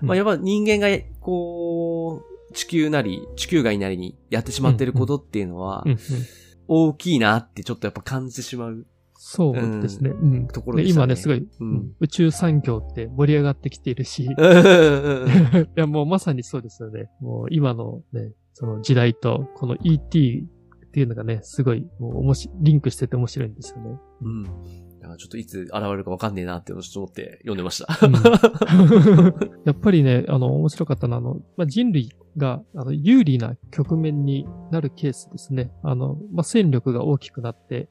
[0.00, 0.86] まあやっぱ人間が
[1.20, 5.84] こう、地球なり、地球外なりにやってしまってることっていうのは、
[6.66, 8.86] 大きいなってちょっとやっぱ感じてしまう。
[9.16, 10.10] そうですね。
[10.10, 10.48] うん。
[10.48, 14.28] ところで、ね、今ね、すごい、うん、宇宙産業って盛り上がってきているし、 い
[15.76, 17.10] や、もうまさにそうですよね。
[17.20, 23.98] もう今のね、その時代と、この ET っていうのがね、すごい、もうおもし、リンクしてて面白いんですよね。
[24.22, 24.44] うん。
[25.16, 27.86] ちょっといつ現れるかわかんねえなっていうのをちょっと思って読んでました。
[29.64, 35.72] やっぱりね、あの、面白かったのは、あの、まあ、人類が、あの、有利な局面になるケースですね。
[35.82, 37.88] あの、まあ、戦力が大きくなって、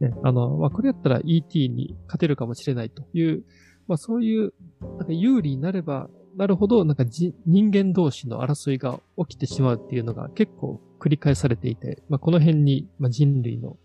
[0.00, 3.44] ね、あの、まあ、これやったら ET に勝てるかもしれないという、
[3.86, 4.52] まあ、そういう、
[4.98, 7.34] なんか有利になればなるほど、なんか人
[7.72, 13.76] 間同士の争いが起きてしまうっていうのが結構繰り返されていて、まあ、この辺に、まあ、人類の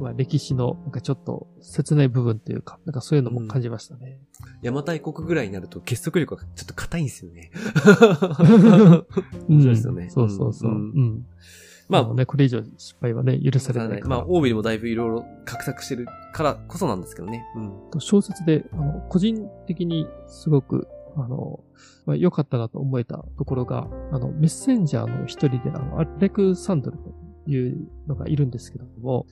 [0.00, 4.20] まあ、歴史の、なんかちょっと切ない部分というか、なんかそういうのも感じましたね。
[4.40, 7.50] うん、邪馬台国ぐらいになると結束力がちょっと硬いんですよね。
[9.48, 10.04] 面白いですよね。
[10.04, 10.70] うん、そうそうそう。
[10.70, 11.26] うん。
[11.88, 17.44] まあね、これ以上失敗はね、許されないまあ、オービルもだいぶいろいろ画策してるからこそなんですけどね。
[17.56, 18.00] うん。
[18.00, 21.60] 小説で、あの、個人的にすごく、あの、
[22.04, 29.26] まあ、良かったなと思えたところが、あの、メッセンジャーの一人で、あの、アレクサンドルというのがいるんですけども、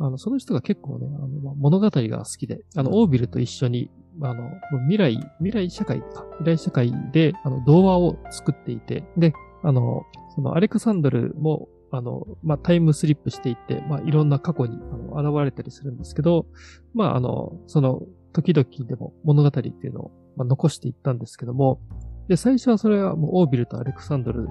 [0.00, 3.90] あの、その人が結構ね、あの、まあ、物語が好きで、あの、オービルと一緒に、
[4.22, 4.50] あの、
[4.88, 9.32] 未来、未来社会か、未来社会で、あの、童話を作っていて、で、
[9.62, 14.78] あの、そのアレクサンドルも、あの、まあ、タイムスリップしていって、まあ、いろんな過去に、
[15.16, 16.46] あの、現れたりするんですけど、
[16.94, 21.80] まあ、あの、その、時々でも物語っていうのを、まあ、残していったんですけども、
[22.28, 24.46] で、最初はそれはもうオービルとアレクサンドル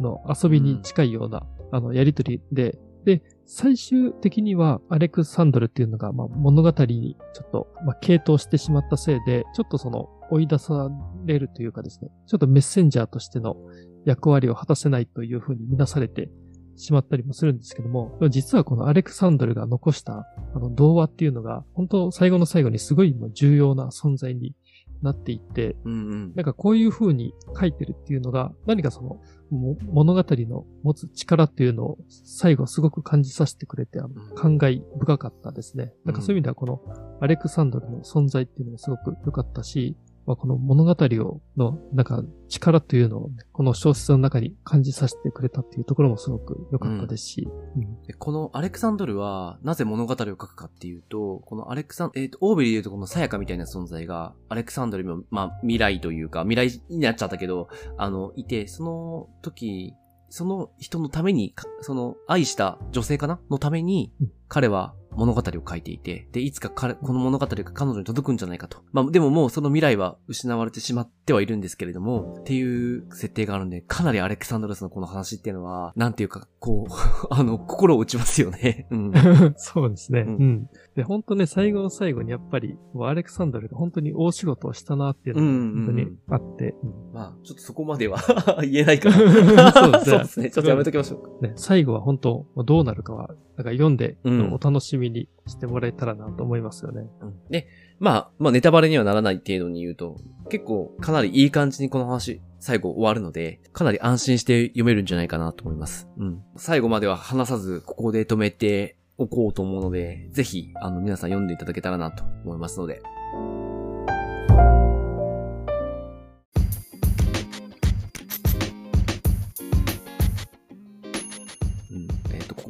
[0.00, 10.90] の遊びに近いような、うん、あの、やりとりで、で、最終的にはアレクサンドルっていうのが、まあ、物語にちょっと、まあ、傾倒してしまったせいで、ちょっとその追い出さ
[11.24, 13.56] れるというかですね、ちょっとメッセンジャーとしての
[14.04, 16.28] 役割を果たせないというふうに見なされて
[16.74, 24.56] しまったりもするんですけども、実はこのアレクサンドルが残したあの童話っていうのが、本当最後の最後にすごい重要な存在に
[25.02, 35.92] なっていって、うんうん、なんかこういう風に書いてるっていうのが、何かその物語の持つ力っていうのを最後すごく感じさせてくれて、あの感慨深かったですね。
[36.04, 36.80] なんかそういう意味ではこの
[37.20, 47.48] アレクサンドルの存在っていうのもすごく良かったし、まあ、この物語を、の、なんか力というのを、ね、この小説の中に感じさせてくれたっていうところもすごく良かったですし。
[47.76, 47.82] うん。
[47.82, 59.94] うん、このアレクサンドルは、なぜ物語を書くかっていうと、このアレクサン、えっ、ー、と、オーベリーで言うとこのさやかみたいな存在が、アレクサンドルも、まあ、未来というか、未来になっちゃったけど、あの、いて、その時、
[60.28, 64.12] その人のために、その愛した女性かなのために、
[64.48, 68.82] 彼は物語を書いていて、で、いつか彼、この物語が彼女に届くんじゃないかと。
[68.92, 76.92] まあ、でももうその未来は失われてしまってはいるんですけれども、っていう設定があるんで、かなりアレクサンドロスのこの話っていうのは、なんていうか、こう、
[77.30, 78.86] あの、心を打ちますよね。
[78.90, 79.12] うん。
[79.56, 80.20] そうですね。
[80.20, 80.36] うん。
[80.36, 87.12] うん、で、本当ね、最後の最後にやっぱり、アレクサンドルが本当に大仕事をしたなっていうのが、本当にあって、うんうんうん。
[87.12, 88.18] まあ、ちょっとそこまでは
[88.62, 89.72] 言えないから。
[89.72, 90.10] そうですね。
[90.10, 90.50] そうですね。
[90.50, 91.46] ちょっとやめときましょうか。
[91.46, 97.08] ね、最後は本当、どうなるかは、なんか読んで、お楽しみにしてもらえたらなと思いますよね。
[97.22, 97.34] うん。
[97.50, 100.18] で、まあ、まあネタバレにはならない程度に言うと、
[100.50, 106.08] 結構かなりいい感じにこの話、最後終わるので、かなり安心して読めるんじゃないかなと思います。
[106.18, 106.42] うん。
[106.56, 113.02] 最後までは話さず、ここで止めておこうと思うので、ぜひ、あの、皆さん読んでいただけたらなと思いますので、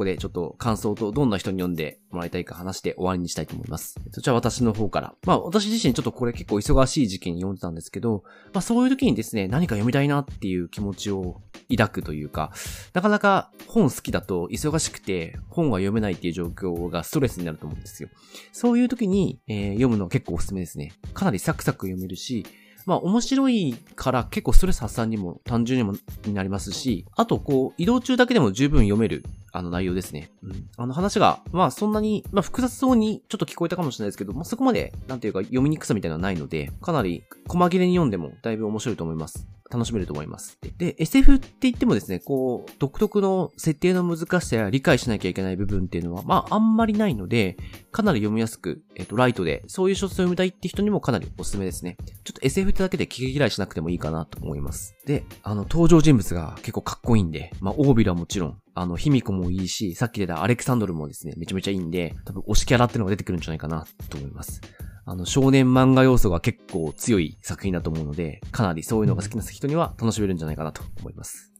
[0.06, 4.00] でちょっと感想とどんな人に読んでもらいたいか話して終わりにしたいと思います。
[4.12, 5.14] そちら私の方から。
[5.26, 8.22] まあ私自身ちょっとこれ結構忙しい時期に読んでたんですけど、
[8.54, 12.52] まあそういう時にですね、何か読みたいなっていう気持ちを抱くというか、
[12.94, 18.08] なかなか本好きだと忙しくて本は読めないっていう状況がストレスになると思うんですよ。
[18.52, 20.92] そういう時に、えー、読むのは結構おすすめですね。
[21.14, 22.46] かなりサクサク読めるし、
[22.86, 25.94] まあ面白いから結構ストレス発散にも単純にも
[26.24, 29.24] になりますし、あとこう移動中だけでも十分読める
[29.56, 30.30] あの内容ですね。
[30.42, 30.68] うん。
[30.76, 39.46] あの話が、まあそんなに、まあ複雑そうにちょっと聞こえたかもしれないですけど、まあそこまで、なんていうか読みにくさみたいなのはないので、かなり細切れに読んでもだいぶ面白いと思います。
[39.70, 40.58] 楽しめると思います。
[40.78, 47.56] で、SF って言ってもですね、こう、独特の設定の難しさや理解しなきゃいけない部分っていうのは、まあ、あんまりないので、
[47.90, 51.96] かなり読みやすく、えっ、と、ライトで、そういう小説を読みたいって人にもかなりおすすめですね。
[52.24, 54.96] ちょっと SF ってだけで聞き嫌いしなくてもいいかなと思います。
[55.04, 64.60] で、あの、登場人物が結構かっこいいんで、まあ、オービルはもちろん、あの、卑弥呼もいいし、さっき出たアレクサンドルもですね、めちゃめちゃいいんで、多分推しキャラってのが出てくるんじゃないかなと思います。
[65.06, 71.50] あの、少年漫画要素が結構強い作品だと思うので、かなりそういうのが好きな人には楽しめるんじゃないかなと思います。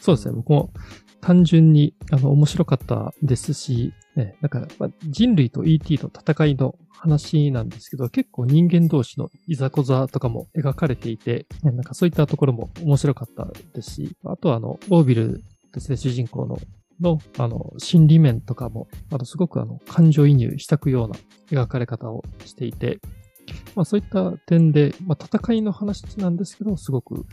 [0.00, 0.34] そうですね。
[0.34, 0.72] 僕も
[1.20, 15.44] 単純に、あの、面白かったですし、ね、なんか、まあ、人類と ET の戦いの話なんですけど、結構人間同士のいざこざとかも描かれていて、なんかそういったところも面白かったですし、あとはあの、オービル
[15.76, 16.58] ですね、主人公の、
[17.02, 21.16] の、あの、心理面とかも、あの、すごくあの、感情移入したくような
[21.50, 22.98] 描かれ方をしていて、
[23.74, 27.26] まあそういった点で、まあ戦いの話なんですけど、すごく、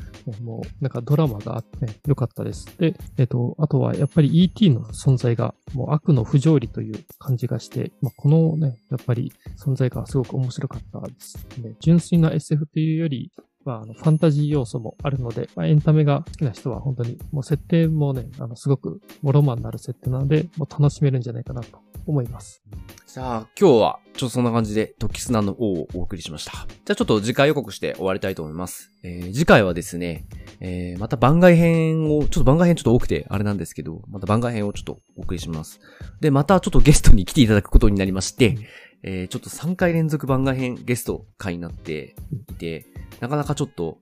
[0.43, 2.65] もうなんかドラマがあって良かったです。
[2.77, 11.37] で、えっ、と、あとはやっぱり ET の存在がもう悪の不条理という感じがして、まあこのね、やっぱり存在がすごく面白かったです。
[11.59, 13.31] ね、純粋な SF というより、
[13.65, 22.61] まあ、あの、ファンタジー要素もあるので、まあ、エンタメが好きな人は本当に、もう設定もね、あの、すごく、もロマンのある設定なので、もう楽しめるんじゃないかなと思います。
[23.05, 26.51] さあ、今日は、ちょっとそんな感じで、トキスナの王をお送りしました。
[26.51, 28.91] じゃあちょっと次回予告して終わりたいと思います。
[29.03, 30.25] えー次回はですね、
[30.59, 35.79] えーまた番外編を、ちょっと番外編ちょっと多くて、あれなんですけど、また番外編をちょっとお送りします。
[36.21, 38.57] で、またちょっとゲストに来ていただくことになりまして、
[39.03, 42.15] えーちょっと3回連続番外編ゲスト会になって
[42.49, 42.85] いて、
[43.19, 43.99] なかなかちょっと、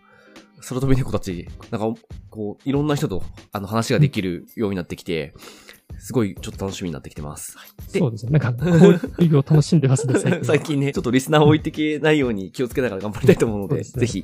[0.68, 2.00] 空飛び猫たち、なんか、
[2.30, 5.34] こう、いろんな人と、あの、話ができるようになってきて、
[5.98, 7.58] すごい、ちょっと楽しみになってきてます。
[7.92, 8.32] でそうですね。
[8.38, 9.00] なんか、交
[9.30, 10.42] 流を楽しんでますね、最近。
[10.46, 14.24] 最近ね、ちょっとリスナーを置いてけないように気をつけながら頑張りたいと思うので、ですねぜひ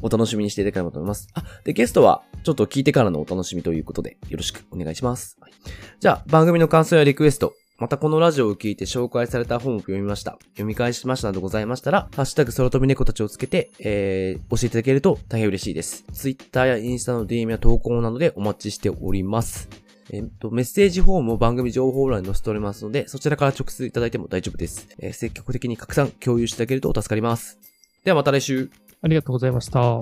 [0.00, 1.28] お楽しみにしていただければと思います。
[1.34, 5.36] あ、で、ゲストはちょっと聞いてからのお楽しみということで、よろしくお願いします。
[5.40, 5.52] はい
[6.00, 7.54] じゃあ、番組の感想やリクエスト、
[7.84, 10.38] またこのラジオを聞いて紹介された本を読みました。
[10.52, 16.02] 読み返しましたなどございましたら、ハッシュタグ空飛び猫たちをつけて、えー、教えていただけると大変嬉しいです。
[16.10, 19.68] Twitter やインスタの DM や投稿などでお待ちしております。
[20.10, 24.88] えっと、メッセージフォームを番組情報欄に載せておりますので、そちらから直接いただいても大丈夫です。
[24.98, 27.58] えー積極的に拡散、共有していただけると助かります。
[28.02, 28.70] ではまた来週。
[29.02, 30.00] ありがとうございました。